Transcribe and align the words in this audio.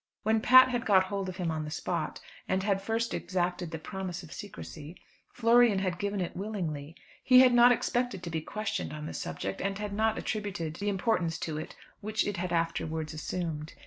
When 0.23 0.41
Pat 0.41 0.69
had 0.69 0.83
got 0.83 1.03
hold 1.03 1.29
of 1.29 1.37
him 1.37 1.51
on 1.51 1.63
the 1.63 1.69
spot, 1.69 2.21
and 2.47 2.63
had 2.63 2.81
first 2.81 3.13
exacted 3.13 3.69
the 3.69 3.77
promise 3.77 4.23
of 4.23 4.33
secrecy, 4.33 4.99
Florian 5.31 5.77
had 5.77 5.99
given 5.99 6.21
it 6.21 6.35
willingly. 6.35 6.95
He 7.23 7.41
had 7.41 7.53
not 7.53 7.71
expected 7.71 8.23
to 8.23 8.31
be 8.31 8.41
questioned 8.41 8.93
on 8.93 9.05
the 9.05 9.13
subject, 9.13 9.61
and 9.61 9.77
had 9.77 9.93
not 9.93 10.17
attributed 10.17 10.77
the 10.77 10.89
importance 10.89 11.37
to 11.41 11.59
it 11.59 11.75
which 11.99 12.25
it 12.25 12.37
had 12.37 12.51
afterwards 12.51 13.13
assumed. 13.13 13.75